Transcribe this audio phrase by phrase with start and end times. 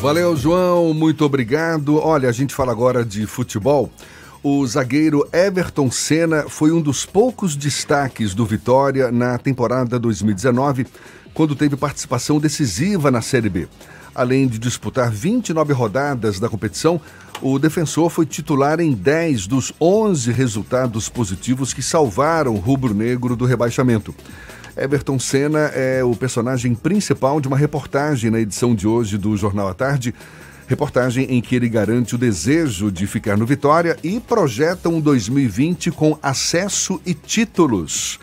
[0.00, 1.98] Valeu, João, muito obrigado.
[1.98, 3.90] Olha, a gente fala agora de futebol.
[4.44, 10.86] O zagueiro Everton Senna foi um dos poucos destaques do Vitória na temporada 2019,
[11.34, 13.68] quando teve participação decisiva na Série B.
[14.14, 17.00] Além de disputar 29 rodadas da competição,
[17.42, 23.44] o defensor foi titular em 10 dos 11 resultados positivos que salvaram o rubro-negro do
[23.44, 24.14] rebaixamento.
[24.78, 29.68] Everton Senna é o personagem principal de uma reportagem na edição de hoje do Jornal
[29.68, 30.14] à Tarde.
[30.68, 35.90] Reportagem em que ele garante o desejo de ficar no Vitória e projeta um 2020
[35.90, 38.20] com acesso e títulos.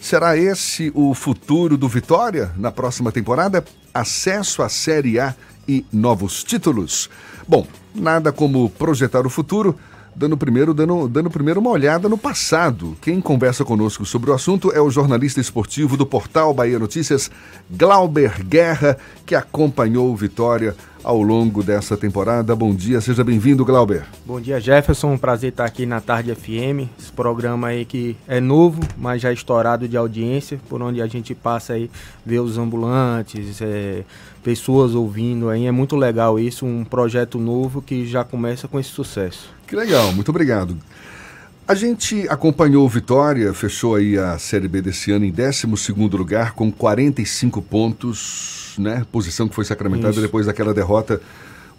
[0.00, 3.62] Será esse o futuro do Vitória na próxima temporada?
[3.92, 5.34] Acesso à Série A
[5.68, 7.10] e novos títulos?
[7.46, 9.78] Bom, nada como projetar o futuro
[10.14, 12.96] dando primeiro, dando, dando primeiro uma olhada no passado.
[13.00, 17.30] Quem conversa conosco sobre o assunto é o jornalista esportivo do portal Bahia Notícias,
[17.70, 22.54] Glauber Guerra, que acompanhou o Vitória ao longo dessa temporada.
[22.54, 24.04] Bom dia, seja bem-vindo, Glauber.
[24.24, 25.12] Bom dia, Jefferson.
[25.12, 26.88] Um prazer estar aqui na Tarde FM.
[26.98, 31.34] Esse programa aí que é novo, mas já estourado de audiência, por onde a gente
[31.34, 31.90] passa aí,
[32.24, 34.04] ver os ambulantes, é,
[34.42, 35.66] pessoas ouvindo aí.
[35.66, 39.50] É muito legal isso, um projeto novo que já começa com esse sucesso.
[39.66, 40.76] Que legal, muito obrigado.
[41.70, 46.52] A gente acompanhou o Vitória, fechou aí a Série B desse ano em 12 lugar
[46.52, 49.06] com 45 pontos, né?
[49.12, 50.20] Posição que foi sacramentada Isso.
[50.20, 51.20] depois daquela derrota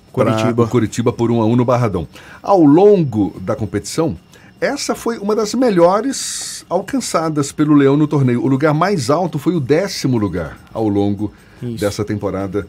[0.10, 0.66] Curitiba.
[0.66, 2.08] Curitiba por 1 a 1 no Barradão.
[2.42, 4.18] Ao longo da competição,
[4.62, 8.42] essa foi uma das melhores alcançadas pelo Leão no torneio.
[8.42, 11.82] O lugar mais alto foi o décimo lugar ao longo Isso.
[11.82, 12.66] dessa temporada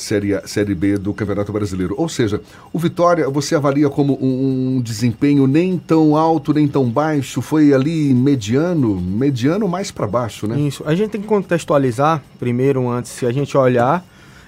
[0.00, 1.94] Série, série B do Campeonato Brasileiro.
[1.98, 2.40] Ou seja,
[2.72, 7.72] o Vitória você avalia como um, um, desempenho nem tão alto nem tão baixo, foi
[7.72, 10.58] ali mediano, mediano mais para baixo, né?
[10.58, 10.82] Isso.
[10.86, 14.04] A gente tem que contextualizar primeiro, antes, se a gente olhar,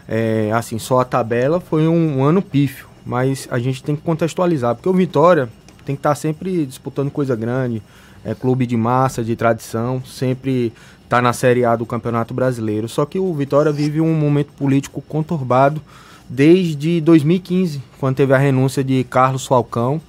[0.09, 4.03] é, assim, só a tabela foi um, um ano pífio, mas a gente tem que
[4.03, 5.48] contextualizar, porque o Vitória
[5.84, 7.83] tem que estar tá sempre disputando coisa grande,
[8.25, 10.72] é clube de massa, de tradição, sempre
[11.05, 12.88] está na Série A do Campeonato Brasileiro.
[12.88, 15.81] Só que o Vitória vive um momento político conturbado
[16.28, 20.00] desde 2015, quando teve a renúncia de Carlos Falcão.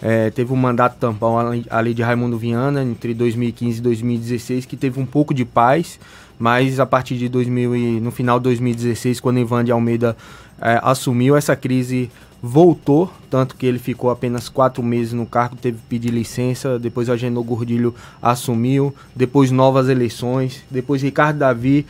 [0.00, 1.38] É, teve um mandato tampão
[1.70, 5.98] ali de Raimundo Viana entre 2015 e 2016, que teve um pouco de paz,
[6.38, 10.16] mas a partir de 2000 e, no final de 2016, quando Ivan de Almeida
[10.60, 12.10] é, assumiu essa crise
[12.42, 17.08] voltou, tanto que ele ficou apenas quatro meses no cargo, teve que pedir licença, depois
[17.08, 21.86] Agenor Gordilho assumiu, depois novas eleições, depois Ricardo Davi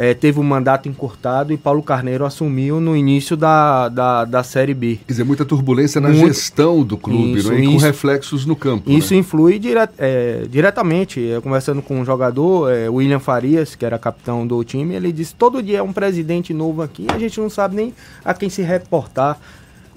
[0.00, 4.72] é, teve um mandato encurtado e Paulo Carneiro assumiu no início da, da, da Série
[4.72, 4.98] B.
[5.06, 6.28] Quer dizer, muita turbulência na Muito...
[6.28, 7.60] gestão do clube, isso, né?
[7.60, 8.90] e com reflexos no campo.
[8.90, 9.20] Isso né?
[9.20, 9.80] influi dire...
[9.98, 11.20] é, diretamente.
[11.20, 15.34] Eu, conversando com um jogador, é, William Farias, que era capitão do time, ele disse:
[15.34, 17.94] todo dia é um presidente novo aqui e a gente não sabe nem
[18.24, 19.38] a quem se reportar.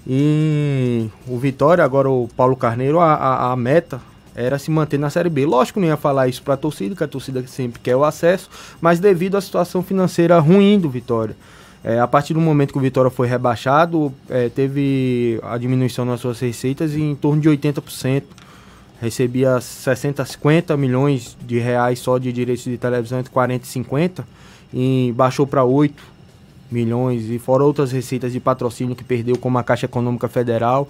[0.06, 4.02] E o Vitória, agora o Paulo Carneiro, a, a, a meta
[4.36, 5.46] era se manter na Série B.
[5.46, 8.50] Lógico não ia falar isso para a torcida, que a torcida sempre quer o acesso,
[8.82, 11.36] mas devido à situação financeira ruim do Vitória.
[11.84, 16.22] É, a partir do momento que o Vitória foi rebaixado, é, teve a diminuição nas
[16.22, 18.24] suas receitas em torno de 80%.
[19.02, 24.28] Recebia 60, 50 milhões de reais só de direitos de televisão, entre 40 e 50,
[24.74, 26.13] e baixou para 8
[26.72, 30.88] milhões e fora outras receitas de patrocínio que perdeu, como a Caixa Econômica Federal.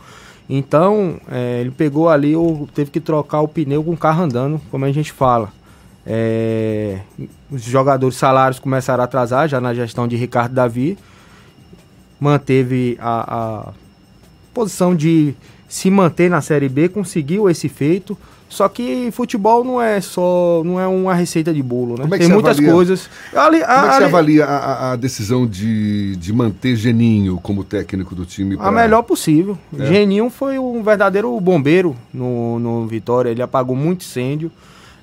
[0.50, 4.62] Então, é, ele pegou ali, o, teve que trocar o pneu com o carro andando,
[4.70, 5.50] como a gente fala.
[6.06, 7.00] É,
[7.50, 10.98] os jogadores salários começaram a atrasar já na gestão de Ricardo Davi.
[12.20, 13.74] Manteve a, a
[14.54, 15.34] posição de
[15.74, 18.16] se manter na Série B, conseguiu esse feito.
[18.48, 22.06] Só que futebol não é só, não é uma receita de bolo, né?
[22.06, 23.10] É Tem muitas avalia, coisas.
[23.36, 27.40] Ali, a, como é que ali, você avalia a, a, decisão de, de manter Geninho
[27.42, 28.56] como técnico do time?
[28.56, 28.68] Pra...
[28.68, 29.58] A melhor possível.
[29.76, 29.84] É.
[29.88, 34.52] Geninho foi um verdadeiro bombeiro no, no Vitória, ele apagou muito incêndio.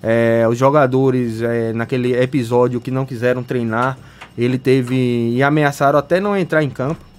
[0.00, 3.98] É, os jogadores, é, naquele episódio que não quiseram treinar,
[4.38, 5.34] ele teve.
[5.34, 7.09] e ameaçaram até não entrar em campo.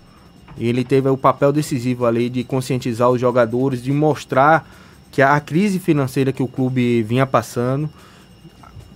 [0.57, 4.67] Ele teve o papel decisivo ali de conscientizar os jogadores, de mostrar
[5.11, 7.89] que a crise financeira que o clube vinha passando,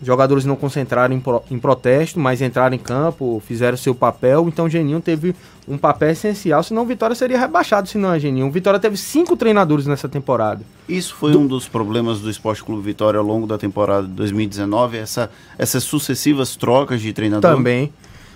[0.01, 4.47] jogadores não concentraram em, pro, em protesto, mas entraram em campo, fizeram seu papel.
[4.47, 5.35] Então o Geninho teve
[5.68, 8.47] um papel essencial, senão o Vitória seria rebaixado, se não é Geninho.
[8.47, 10.62] O Vitória teve cinco treinadores nessa temporada.
[10.88, 11.39] Isso foi do...
[11.39, 15.83] um dos problemas do Esporte Clube Vitória ao longo da temporada de 2019, essa, essas
[15.83, 17.56] sucessivas trocas de treinador?
[17.56, 17.91] Também.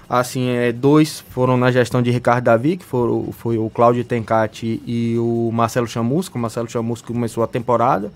[0.10, 4.82] Assim, é, dois foram na gestão de Ricardo Davi, que foram, foi o Cláudio Tencati
[4.86, 6.38] e o Marcelo Chamusco.
[6.38, 8.12] O Marcelo Chamusco começou a temporada.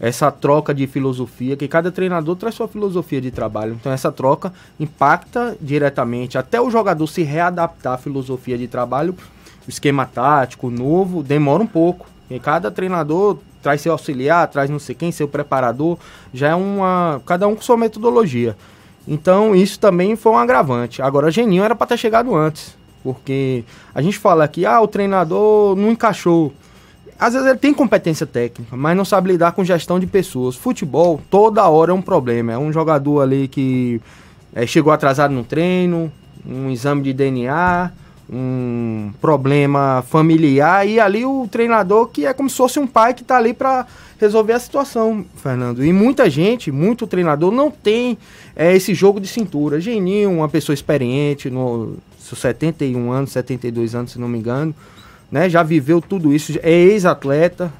[0.00, 3.76] Essa troca de filosofia, que cada treinador traz sua filosofia de trabalho.
[3.78, 9.14] Então, essa troca impacta diretamente até o jogador se readaptar à filosofia de trabalho
[9.68, 12.06] esquema tático novo, demora um pouco.
[12.30, 15.98] E cada treinador traz seu auxiliar, traz não sei quem, seu preparador,
[16.32, 17.20] já é uma.
[17.26, 18.56] Cada um com sua metodologia.
[19.06, 21.02] Então isso também foi um agravante.
[21.02, 22.76] Agora, Geninho era para ter chegado antes.
[23.02, 23.64] Porque
[23.94, 26.52] a gente fala que ah, o treinador não encaixou.
[27.18, 30.56] Às vezes ele tem competência técnica, mas não sabe lidar com gestão de pessoas.
[30.56, 32.52] Futebol, toda hora é um problema.
[32.52, 34.00] É um jogador ali que
[34.54, 36.10] é, chegou atrasado no treino,
[36.46, 37.92] um exame de DNA,
[38.30, 43.22] um problema familiar e ali o treinador que é como se fosse um pai que
[43.22, 43.86] está ali para
[44.18, 45.84] resolver a situação, Fernando.
[45.84, 48.16] E muita gente, muito treinador não tem
[48.54, 49.80] é, esse jogo de cintura.
[49.80, 54.74] Geninho, uma pessoa experiente, no seus 71 anos, 72 anos, se não me engano,
[55.30, 55.48] né?
[55.48, 57.70] Já viveu tudo isso, é ex-atleta,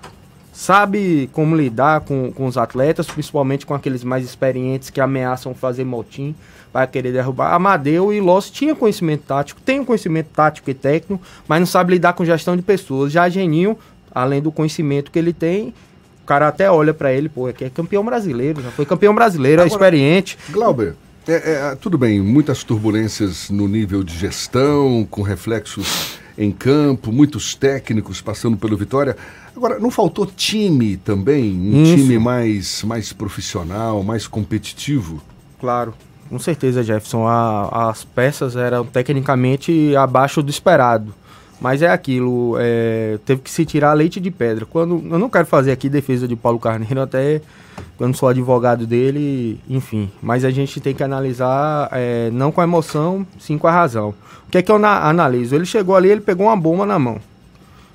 [0.52, 5.84] sabe como lidar com, com os atletas, principalmente com aqueles mais experientes que ameaçam fazer
[5.84, 6.34] motim
[6.72, 7.54] para querer derrubar.
[7.54, 12.12] Amadeu e Loss tinha conhecimento tático, tem conhecimento tático e técnico, mas não sabe lidar
[12.12, 13.12] com gestão de pessoas.
[13.12, 13.78] Já Geninho,
[14.12, 15.72] além do conhecimento que ele tem,
[16.24, 19.14] o cara até olha para ele, pô, é que é campeão brasileiro, já foi campeão
[19.14, 20.38] brasileiro, é Agora, é experiente.
[20.48, 20.94] Glauber,
[21.28, 27.54] é, é, tudo bem, muitas turbulências no nível de gestão, com reflexos em campo, muitos
[27.54, 29.16] técnicos passando pelo Vitória.
[29.54, 31.52] Agora, não faltou time também?
[31.52, 31.96] Um Isso.
[31.96, 35.22] time mais, mais profissional, mais competitivo?
[35.60, 35.92] Claro.
[36.30, 37.26] Com certeza, Jefferson.
[37.26, 41.14] A, as peças eram tecnicamente abaixo do esperado.
[41.60, 44.66] Mas é aquilo, é, teve que se tirar leite de pedra.
[44.66, 47.40] Quando Eu não quero fazer aqui defesa de Paulo Carneiro, até
[47.96, 50.10] quando sou advogado dele, enfim.
[50.20, 54.14] Mas a gente tem que analisar é, não com a emoção, sim com a razão.
[54.46, 55.54] O que é que eu analiso?
[55.54, 57.18] Ele chegou ali, ele pegou uma bomba na mão.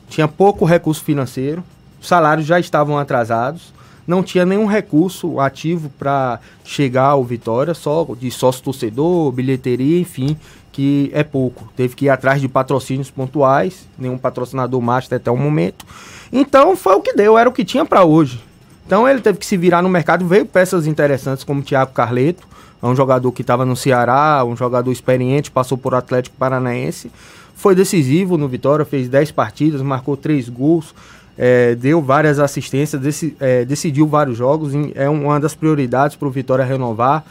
[0.09, 1.63] Tinha pouco recurso financeiro,
[2.01, 3.73] os salários já estavam atrasados
[4.09, 10.35] não tinha nenhum recurso ativo para chegar ao Vitória, só de sócio torcedor, bilheteria, enfim,
[10.71, 11.71] que é pouco.
[11.75, 15.85] Teve que ir atrás de patrocínios pontuais, nenhum patrocinador master até o momento.
[16.31, 18.41] Então foi o que deu, era o que tinha para hoje.
[18.85, 22.47] Então ele teve que se virar no mercado, veio peças interessantes como Thiago Carleto,
[22.81, 27.11] é um jogador que estava no Ceará, um jogador experiente, passou por Atlético Paranaense,
[27.53, 30.95] foi decisivo no Vitória, fez 10 partidas, marcou 3 gols,
[31.37, 36.31] é, deu várias assistências, deci, é, decidiu vários jogos, é uma das prioridades para o
[36.31, 37.23] Vitória renovar.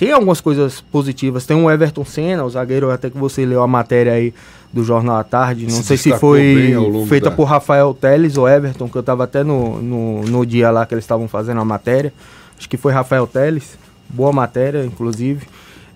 [0.00, 3.66] Tem algumas coisas positivas, tem o Everton Senna, o zagueiro, até que você leu a
[3.66, 4.32] matéria aí
[4.72, 6.74] do Jornal à Tarde, não se sei se foi
[7.06, 7.36] feita da...
[7.36, 10.94] por Rafael Teles ou Everton, que eu estava até no, no, no, dia lá que
[10.94, 12.14] eles estavam fazendo a matéria,
[12.58, 13.76] acho que foi Rafael Teles,
[14.08, 15.46] boa matéria, inclusive.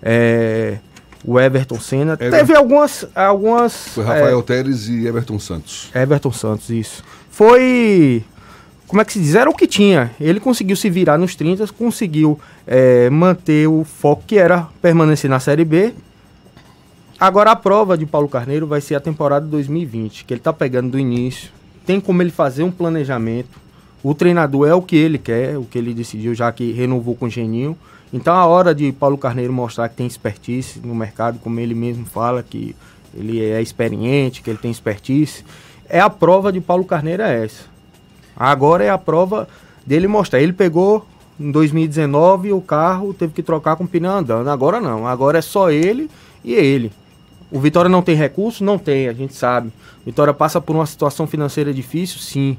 [0.03, 0.77] É,
[1.25, 2.13] o Everton Senna.
[2.13, 2.29] Ever...
[2.29, 3.07] Teve algumas.
[3.15, 5.89] algumas Foi Rafael é, Teles e Everton Santos.
[5.95, 8.23] Everton Santos, isso foi.
[8.87, 9.35] Como é que se diz?
[9.35, 10.11] Era o que tinha.
[10.19, 15.39] Ele conseguiu se virar nos 30, conseguiu é, manter o foco que era permanecer na
[15.39, 15.93] Série B.
[17.19, 20.91] Agora a prova de Paulo Carneiro vai ser a temporada 2020, que ele está pegando
[20.91, 21.49] do início.
[21.85, 23.59] Tem como ele fazer um planejamento.
[24.03, 27.25] O treinador é o que ele quer, o que ele decidiu, já que renovou com
[27.25, 27.75] o Geninho.
[28.13, 32.05] Então a hora de Paulo Carneiro mostrar que tem expertise no mercado, como ele mesmo
[32.05, 32.75] fala, que
[33.13, 35.43] ele é experiente, que ele tem expertise
[35.89, 37.63] é a prova de Paulo Carneiro é essa.
[38.35, 39.47] Agora é a prova
[39.85, 40.39] dele mostrar.
[40.39, 41.05] Ele pegou
[41.39, 44.49] em 2019 o carro, teve que trocar com o pneu andando.
[44.49, 46.09] Agora não, agora é só ele
[46.43, 46.91] e ele.
[47.51, 48.63] O Vitória não tem recurso?
[48.63, 49.71] Não tem, a gente sabe.
[50.05, 52.19] Vitória passa por uma situação financeira difícil?
[52.19, 52.57] Sim.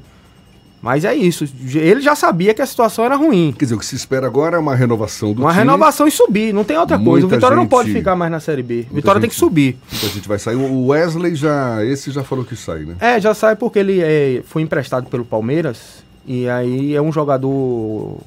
[0.81, 1.45] Mas é isso.
[1.73, 3.53] Ele já sabia que a situação era ruim.
[3.57, 5.63] Quer dizer, o que se espera agora é uma renovação do uma time.
[5.63, 7.25] Uma renovação e subir, não tem outra Muita coisa.
[7.25, 7.63] O Vitória gente...
[7.63, 8.85] não pode ficar mais na Série B.
[8.91, 9.21] O Vitória gente...
[9.21, 9.77] tem que subir.
[9.91, 10.55] Muita gente vai sair.
[10.55, 11.83] O Wesley já.
[11.83, 12.95] Esse já falou que sai, né?
[12.99, 16.05] É, já sai porque ele é, foi emprestado pelo Palmeiras.
[16.27, 18.19] E aí é um jogador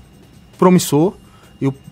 [0.59, 1.14] promissor.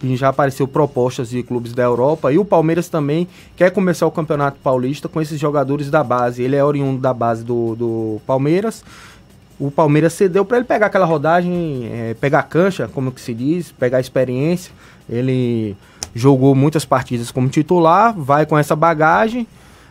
[0.03, 2.33] E já apareceu propostas de clubes da Europa.
[2.33, 6.43] E o Palmeiras também quer começar o Campeonato Paulista com esses jogadores da base.
[6.43, 8.83] Ele é oriundo da base do, do Palmeiras
[9.59, 13.73] o Palmeiras cedeu para ele pegar aquela rodagem, é, pegar cancha, como que se diz,
[13.73, 14.73] pegar experiência.
[15.09, 15.77] Ele
[16.15, 19.47] jogou muitas partidas como titular, vai com essa bagagem,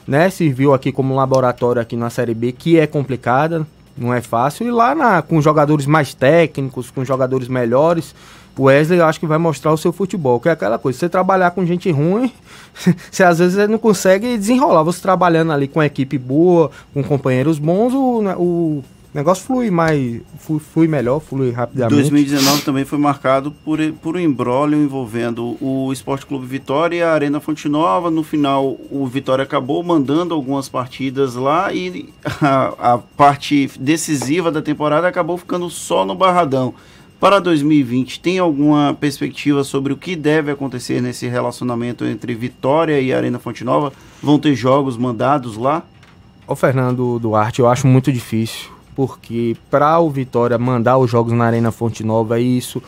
[0.08, 0.30] né?
[0.30, 4.68] Serviu aqui como laboratório aqui na Série B, que é complicada, não é fácil.
[4.68, 8.16] E lá na, com jogadores mais técnicos, com jogadores melhores,
[8.58, 11.52] o Wesley acho que vai mostrar o seu futebol, que é aquela coisa, você trabalhar
[11.52, 12.32] com gente ruim,
[13.12, 14.84] você às vezes não consegue desenrolar.
[14.84, 18.84] Você trabalhando ali com equipe boa, com companheiros bons, o, né, o
[19.18, 22.02] negócio flui mais, flui, flui, melhor, flui rapidamente.
[22.02, 27.12] 2019 também foi marcado por, por um embrólio envolvendo o Esporte Clube Vitória e a
[27.12, 28.12] Arena Fonte Nova.
[28.12, 32.10] No final, o Vitória acabou mandando algumas partidas lá e
[32.42, 36.76] a, a parte decisiva da temporada acabou ficando só no Barradão.
[37.20, 43.12] Para 2020, tem alguma perspectiva sobre o que deve acontecer nesse relacionamento entre Vitória e
[43.12, 43.92] Arena Fonte Nova?
[44.22, 45.82] Vão ter jogos mandados lá?
[46.48, 51.46] Ô Fernando Duarte, eu acho muito difícil, porque para o Vitória mandar os jogos na
[51.46, 52.82] Arena Fonte Nova, isso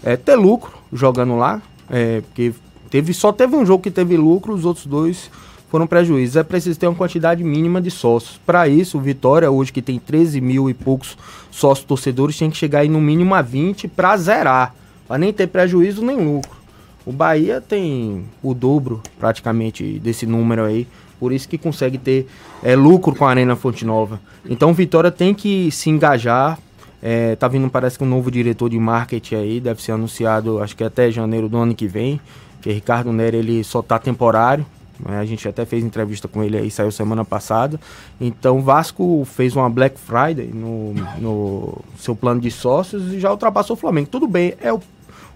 [0.00, 2.54] é ter lucro jogando lá, é, porque
[2.88, 5.28] teve, só teve um jogo que teve lucro, os outros dois
[5.68, 6.36] foram prejuízos.
[6.36, 8.38] É preciso ter uma quantidade mínima de sócios.
[8.46, 11.18] Para isso, o Vitória, hoje que tem 13 mil e poucos
[11.50, 14.72] sócios torcedores, tem que chegar aí no mínimo a 20 para zerar,
[15.08, 16.56] para nem ter prejuízo nem lucro.
[17.04, 20.86] O Bahia tem o dobro praticamente desse número aí.
[21.18, 22.26] Por isso que consegue ter
[22.62, 24.20] é, lucro com a Arena Fonte Nova.
[24.48, 26.58] Então Vitória tem que se engajar.
[27.02, 30.74] É, tá vindo, parece que um novo diretor de marketing aí, deve ser anunciado, acho
[30.74, 32.20] que até janeiro do ano que vem.
[32.60, 34.66] Que Ricardo Nery ele só tá temporário.
[34.98, 35.18] Né?
[35.18, 37.78] A gente até fez entrevista com ele aí, saiu semana passada.
[38.20, 43.76] Então Vasco fez uma Black Friday no, no seu plano de sócios e já ultrapassou
[43.76, 44.08] o Flamengo.
[44.10, 44.80] Tudo bem, é o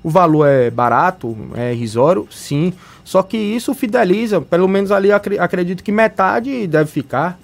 [0.03, 2.73] o valor é barato, é irrisório, sim.
[3.05, 7.39] Só que isso fideliza, pelo menos ali acredito que metade deve ficar,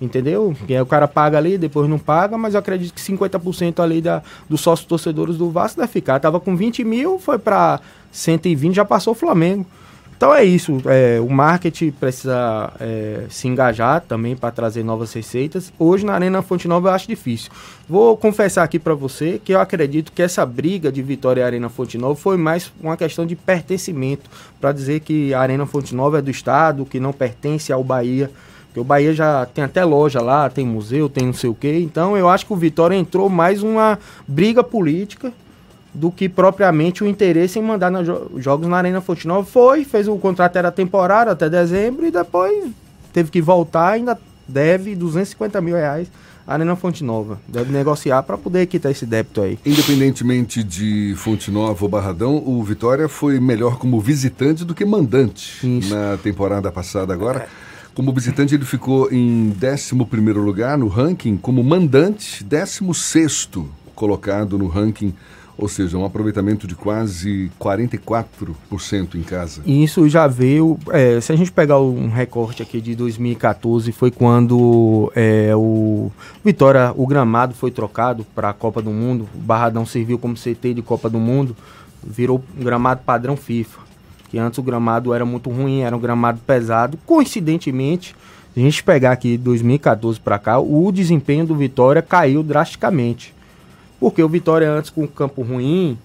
[0.00, 0.54] entendeu?
[0.66, 4.22] Que o cara paga ali, depois não paga, mas eu acredito que 50% ali da,
[4.48, 6.18] dos sócios torcedores do Vasco deve ficar.
[6.18, 9.64] Tava com 20 mil, foi para 120, já passou o Flamengo.
[10.22, 15.72] Então é isso, é, o marketing precisa é, se engajar também para trazer novas receitas.
[15.76, 17.50] Hoje na Arena Fonte Nova eu acho difícil.
[17.88, 21.68] Vou confessar aqui para você que eu acredito que essa briga de Vitória e Arena
[21.68, 26.20] Fonte Nova foi mais uma questão de pertencimento, para dizer que a Arena Fonte Nova
[26.20, 28.30] é do Estado, que não pertence ao Bahia.
[28.68, 31.80] Porque o Bahia já tem até loja lá, tem museu, tem não sei o quê.
[31.82, 33.98] Então eu acho que o Vitória entrou mais uma
[34.28, 35.32] briga política
[35.94, 39.44] do que propriamente o interesse em mandar jo jogos na Arena Fonte Nova.
[39.44, 42.70] Foi, fez o contrato era temporário até dezembro e depois
[43.12, 44.18] teve que voltar, ainda
[44.48, 46.08] deve 250 mil reais
[46.46, 47.40] a Arena Fonte Nova.
[47.46, 49.58] Deve negociar para poder quitar esse débito aí.
[49.64, 55.58] Independentemente de Fonte Nova ou Barradão, o Vitória foi melhor como visitante do que mandante
[55.62, 55.94] Isso.
[55.94, 57.40] na temporada passada agora.
[57.40, 57.72] É.
[57.94, 59.94] Como visitante, ele ficou em 11
[60.32, 63.50] lugar no ranking, como mandante, 16
[63.94, 65.14] colocado no ranking
[65.62, 69.62] ou seja, um aproveitamento de quase 44% em casa.
[69.64, 75.12] Isso já veio, é, se a gente pegar um recorte aqui de 2014, foi quando
[75.14, 76.10] é, o
[76.44, 80.74] Vitória, o gramado foi trocado para a Copa do Mundo, o Barradão serviu como CT
[80.74, 81.56] de Copa do Mundo,
[82.02, 83.82] virou um gramado padrão FIFA,
[84.30, 88.16] que antes o gramado era muito ruim, era um gramado pesado, coincidentemente,
[88.52, 93.32] se a gente pegar aqui 2014 para cá, o desempenho do Vitória caiu drasticamente.
[94.02, 95.96] Porque o Vitória antes com o campo ruim,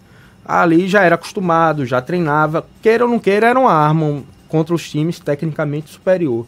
[0.45, 4.87] ali já era acostumado, já treinava, queira ou não queira, era uma arma contra os
[4.87, 6.45] times tecnicamente superior.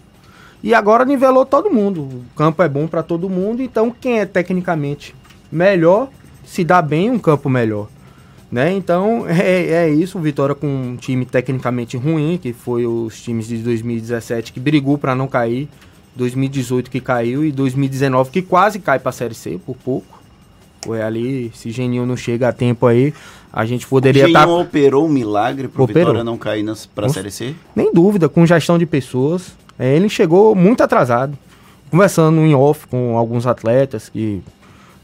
[0.62, 2.01] E agora nivelou todo mundo.
[2.01, 5.15] O campo é bom para todo mundo, então quem é tecnicamente
[5.51, 6.10] melhor
[6.46, 7.88] se dá bem um campo melhor.
[8.51, 8.72] Né?
[8.72, 13.58] Então é, é isso, Vitória com um time tecnicamente ruim, que foi os times de
[13.58, 15.68] 2017 que brigou para não cair,
[16.15, 20.18] 2018 que caiu e 2019 que quase cai para a Série C por pouco.
[20.81, 23.13] Foi ali, se Geninho não chega a tempo aí,
[23.51, 24.41] a gente poderia estar.
[24.41, 24.63] Geninho tá...
[24.63, 27.53] operou um milagre para o Vitória não cair para a Série C?
[27.75, 29.57] Nem dúvida, com gestão de pessoas.
[29.77, 31.38] É, ele chegou muito atrasado.
[31.89, 34.43] Conversando em off com alguns atletas que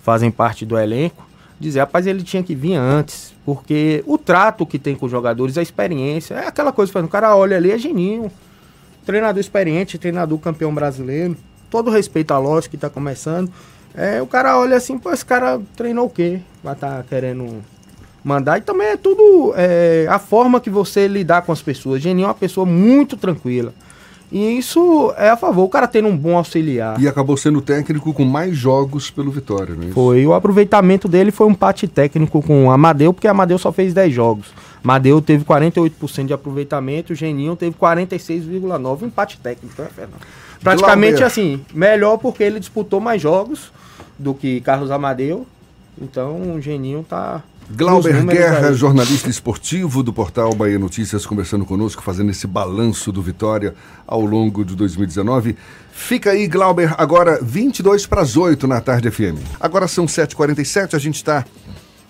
[0.03, 1.27] fazem parte do elenco,
[1.59, 5.57] dizer, rapaz, ele tinha que vir antes, porque o trato que tem com os jogadores,
[5.57, 8.31] a experiência, é aquela coisa, o cara olha ali, é Geninho,
[9.03, 11.35] treinador experiente, treinador campeão brasileiro,
[11.71, 13.51] todo respeito à lógica que está começando,
[13.95, 16.39] é, o cara olha assim, pô, esse cara treinou o quê?
[16.63, 17.63] Vai estar tá querendo
[18.23, 18.57] mandar.
[18.57, 22.01] E também é tudo é, a forma que você lidar com as pessoas.
[22.01, 23.73] Geninho é uma pessoa muito tranquila.
[24.31, 26.99] E isso é a favor, o cara tendo um bom auxiliar.
[26.99, 30.25] E acabou sendo técnico com mais jogos pelo Vitória, não é Foi.
[30.25, 34.13] O aproveitamento dele foi um empate técnico com o Amadeu, porque Amadeu só fez 10
[34.13, 34.47] jogos.
[34.83, 39.03] Amadeu teve 48% de aproveitamento, o Geninho teve 46,9%.
[39.03, 40.21] Empate técnico, né, Fernando?
[40.61, 43.71] Praticamente assim, melhor porque ele disputou mais jogos
[44.17, 45.45] do que Carlos Amadeu.
[45.99, 47.43] Então o Geninho tá.
[47.69, 48.73] Glauber Guerra, aí.
[48.75, 53.73] jornalista esportivo do portal Bahia Notícias, conversando conosco, fazendo esse balanço do Vitória
[54.05, 55.57] ao longo de 2019.
[55.91, 59.39] Fica aí, Glauber, agora 22 para as 8 na tarde FM.
[59.59, 61.43] Agora são 7h47, a gente está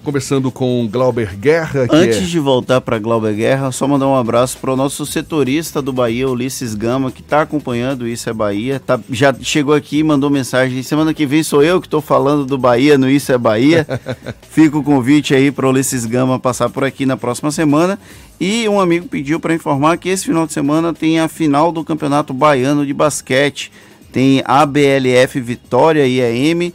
[0.05, 1.87] conversando com Glauber Guerra.
[1.91, 2.21] Antes é...
[2.21, 6.29] de voltar para Glauber Guerra, só mandar um abraço para o nosso setorista do Bahia,
[6.29, 8.79] Ulisses Gama, que está acompanhando Isso é Bahia.
[8.79, 10.83] Tá, já chegou aqui e mandou mensagem.
[10.83, 13.85] Semana que vem sou eu que estou falando do Bahia no Isso é Bahia.
[14.49, 17.99] Fica o convite aí para o Ulisses Gama passar por aqui na próxima semana.
[18.39, 21.83] E um amigo pediu para informar que esse final de semana tem a final do
[21.83, 23.71] Campeonato Baiano de Basquete.
[24.11, 26.71] Tem ABLF Vitória e EM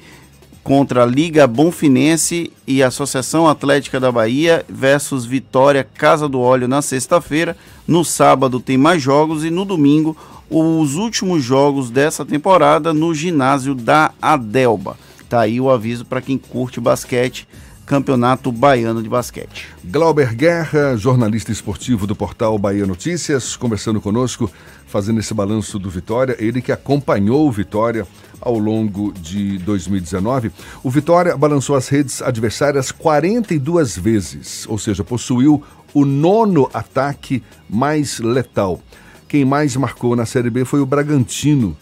[0.71, 6.81] contra a Liga Bonfinense e Associação Atlética da Bahia versus Vitória Casa do Óleo na
[6.81, 7.57] sexta-feira.
[7.89, 10.17] No sábado tem mais jogos e no domingo
[10.49, 14.97] os últimos jogos dessa temporada no ginásio da Adelba.
[15.29, 17.49] Tá aí o aviso para quem curte basquete.
[17.85, 19.67] Campeonato Baiano de Basquete.
[19.83, 24.49] Glauber Guerra, jornalista esportivo do portal Bahia Notícias, conversando conosco,
[24.87, 26.37] fazendo esse balanço do Vitória.
[26.39, 28.07] Ele que acompanhou o Vitória
[28.41, 30.51] ao longo de 2019.
[30.83, 38.19] O Vitória balançou as redes adversárias 42 vezes, ou seja, possuiu o nono ataque mais
[38.19, 38.81] letal.
[39.29, 41.77] Quem mais marcou na Série B foi o Bragantino,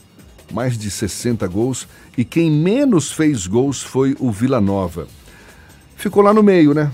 [0.53, 1.87] mais de 60 gols,
[2.17, 5.07] e quem menos fez gols foi o Vila Nova
[5.99, 6.91] ficou lá no meio, né?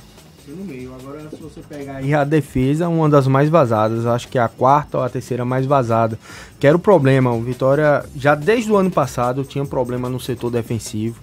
[0.46, 0.94] No meio.
[0.94, 4.48] Agora, se você pegar aí a defesa, uma das mais vazadas, acho que é a
[4.48, 6.18] quarta ou a terceira mais vazada.
[6.60, 7.32] Que era o problema.
[7.32, 11.18] O Vitória, já desde o ano passado, tinha problema no setor defensivo.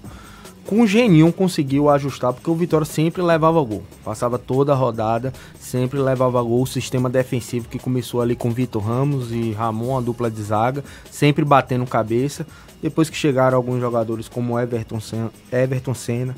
[0.66, 3.84] Com o Geninho conseguiu ajustar, porque o Vitória sempre levava gol.
[4.04, 6.63] Passava toda a rodada, sempre levava gol.
[6.63, 10.84] O sistema defensivo que começou ali com Vitor Ramos e Ramon, a dupla de zaga,
[11.12, 12.46] sempre batendo cabeça.
[12.82, 16.36] Depois que chegaram alguns jogadores como Everton Senna, Everton Senna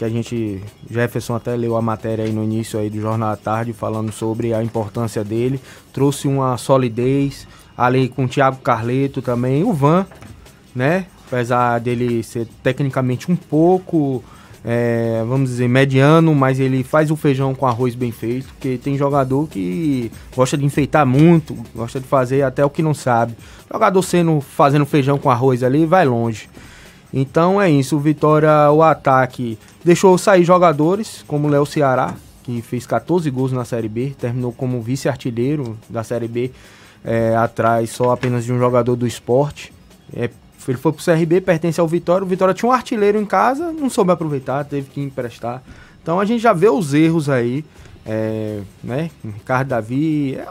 [0.00, 3.36] que a gente, Jefferson até leu a matéria aí no início aí do Jornal da
[3.36, 5.60] Tarde falando sobre a importância dele,
[5.92, 10.06] trouxe uma solidez, ali com o Thiago Carleto também, o Van,
[10.74, 11.04] né?
[11.26, 14.24] Apesar dele ser tecnicamente um pouco,
[14.64, 18.96] é, vamos dizer, mediano, mas ele faz o feijão com arroz bem feito, porque tem
[18.96, 23.36] jogador que gosta de enfeitar muito, gosta de fazer até o que não sabe.
[23.70, 26.48] Jogador sendo fazendo feijão com arroz ali vai longe.
[27.12, 32.86] Então é isso, o Vitória, o ataque deixou sair jogadores como Léo Ceará, que fez
[32.86, 36.52] 14 gols na Série B, terminou como vice-artilheiro da Série B,
[37.04, 39.72] é, atrás só apenas de um jogador do esporte.
[40.14, 40.30] É,
[40.68, 42.24] ele foi pro CRB, pertence ao Vitória.
[42.24, 45.62] O Vitória tinha um artilheiro em casa, não soube aproveitar, teve que emprestar.
[46.02, 47.64] Então a gente já vê os erros aí,
[48.06, 49.10] é, né?
[49.24, 50.46] Ricardo Davi, é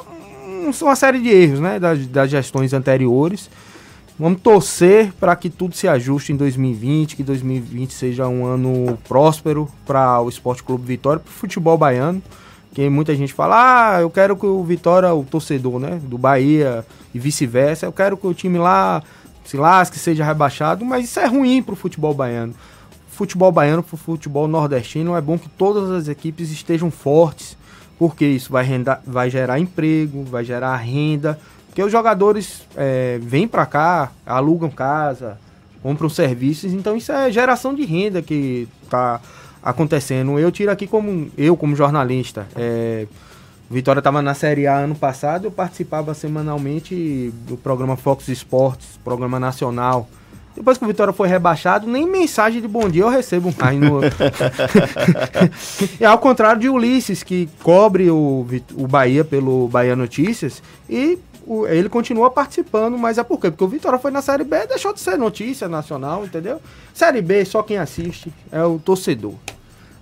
[0.83, 1.79] uma série de erros, né?
[1.79, 3.49] Das, das gestões anteriores.
[4.19, 9.69] Vamos torcer para que tudo se ajuste em 2020, que 2020 seja um ano próspero
[9.85, 12.21] para o Esporte Clube Vitória, para o futebol baiano.
[12.73, 13.55] Que muita gente fala,
[13.95, 18.17] ah, eu quero que o Vitória, o torcedor, né, do Bahia e vice-versa, eu quero
[18.17, 19.01] que o time lá
[19.45, 22.53] se lasque, seja rebaixado, mas isso é ruim para o futebol baiano.
[23.07, 27.57] Futebol baiano para o futebol nordestino é bom que todas as equipes estejam fortes,
[27.97, 31.39] porque isso vai, renda, vai gerar emprego, vai gerar renda
[31.79, 35.37] porque os jogadores é, vêm para cá, alugam casa,
[35.81, 39.21] compram serviços, então isso é geração de renda que está
[39.63, 40.37] acontecendo.
[40.37, 42.45] Eu tiro aqui como eu como jornalista.
[42.53, 43.07] É,
[43.71, 49.39] Vitória estava na Série A ano passado, eu participava semanalmente do programa Fox Esportes, programa
[49.39, 50.09] nacional.
[50.53, 53.79] Depois que o Vitória foi rebaixado, nem mensagem de bom dia eu recebo mais.
[53.79, 54.01] No...
[55.97, 61.17] é ao contrário de Ulisses, que cobre o, o Bahia pelo Bahia Notícias e
[61.67, 63.49] ele continua participando, mas é por quê?
[63.49, 66.61] Porque o Vitória foi na Série B, deixou de ser notícia nacional, entendeu?
[66.93, 69.33] Série B, só quem assiste é o torcedor.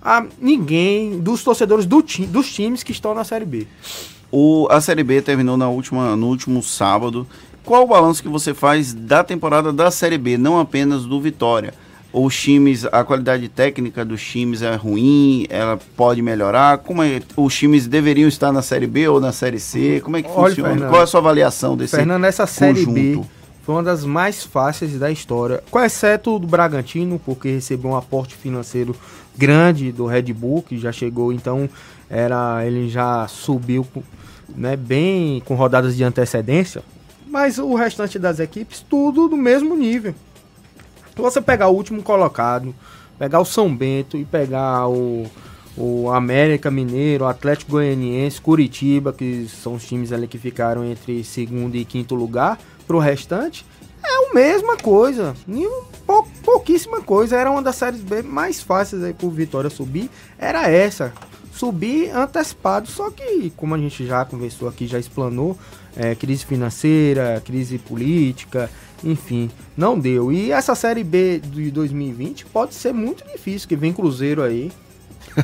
[0.02, 3.66] Ah, ninguém dos torcedores do ti, dos times que estão na Série B.
[4.30, 7.26] O, a Série B terminou na última, no último sábado.
[7.64, 11.74] Qual o balanço que você faz da temporada da Série B, não apenas do Vitória?
[12.24, 16.78] Os times, a qualidade técnica dos times é ruim, ela pode melhorar?
[16.78, 20.00] Como é, os times deveriam estar na Série B ou na Série C?
[20.02, 20.70] Como é que Olha, funciona?
[20.70, 23.20] Fernando, Qual é a sua avaliação desse Fernando, essa Série B
[23.68, 28.34] foi uma das mais fáceis da história, com exceto do Bragantino, porque recebeu um aporte
[28.34, 28.96] financeiro
[29.36, 31.68] grande do Red Bull, que já chegou, então
[32.08, 33.86] era ele já subiu
[34.56, 36.82] né, bem com rodadas de antecedência,
[37.26, 40.14] mas o restante das equipes tudo do mesmo nível.
[41.18, 42.72] Se você pegar o último colocado,
[43.18, 45.26] pegar o São Bento e pegar o,
[45.76, 51.24] o América Mineiro, o Atlético Goianiense, Curitiba, que são os times ali que ficaram entre
[51.24, 53.66] segundo e quinto lugar, pro restante,
[54.00, 55.34] é a mesma coisa.
[56.06, 57.36] Pou, pouquíssima coisa.
[57.36, 60.08] Era uma das séries B mais fáceis aí pro Vitória subir.
[60.38, 61.12] Era essa.
[61.52, 62.86] Subir antecipado.
[62.86, 65.58] Só que, como a gente já conversou aqui, já explanou,
[65.96, 68.70] é, crise financeira, crise política,
[69.02, 70.32] enfim, não deu.
[70.32, 74.70] E essa Série B de 2020 pode ser muito difícil, que vem Cruzeiro aí.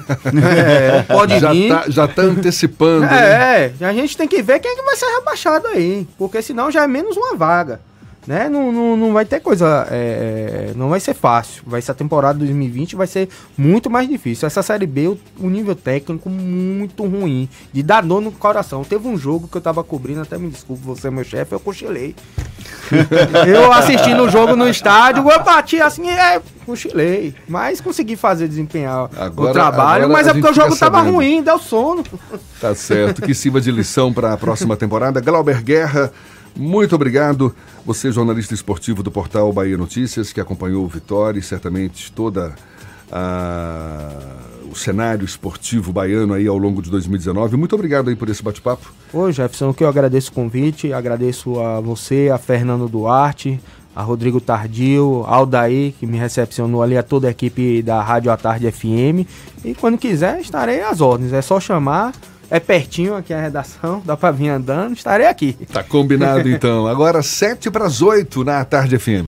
[0.56, 1.68] é, pode já vir.
[1.68, 3.04] Tá, já tá antecipando.
[3.04, 3.86] É, né?
[3.86, 6.84] a gente tem que ver quem é que vai ser rebaixado aí, porque senão já
[6.84, 7.80] é menos uma vaga
[8.26, 8.48] né?
[8.48, 9.86] Não, não, não vai ter coisa.
[9.90, 11.62] É, não vai ser fácil.
[11.66, 14.46] Vai ser a temporada 2020 vai ser muito mais difícil.
[14.46, 17.48] Essa série B, o, o, nível técnico muito ruim.
[17.72, 18.84] De dar dor no coração.
[18.84, 21.60] Teve um jogo que eu tava cobrindo, até me desculpe, você é meu chefe, eu
[21.60, 22.14] cochilei.
[23.46, 27.34] eu assistindo o jogo no estádio, eu bati assim, é, cochilei.
[27.48, 31.58] Mas consegui fazer, desempenhar agora, o trabalho, mas é porque o jogo tava ruim, deu
[31.58, 32.04] sono.
[32.60, 33.22] Tá certo.
[33.22, 35.20] Que sirva de lição para a próxima temporada.
[35.20, 36.10] Glauber Guerra
[36.56, 37.54] Muito obrigado.
[37.84, 42.54] Você, jornalista esportivo do portal Bahia Notícias, que acompanhou o Vitória e certamente toda
[43.10, 44.10] a
[44.74, 47.56] o cenário esportivo baiano aí ao longo de 2019.
[47.56, 48.92] Muito obrigado aí por esse bate-papo.
[49.12, 53.60] Ô Jefferson, que eu agradeço o convite, agradeço a você, a Fernando Duarte,
[53.94, 58.36] a Rodrigo Tardio, Aldair, que me recepcionou ali, a toda a equipe da Rádio à
[58.36, 59.24] Tarde FM.
[59.64, 61.32] E quando quiser, estarei às ordens.
[61.32, 62.12] É só chamar.
[62.50, 65.56] É pertinho aqui a redação, dá para vir andando, estarei aqui.
[65.72, 66.86] Tá combinado então.
[66.86, 69.22] Agora 7 para as 8 na Tarde FM.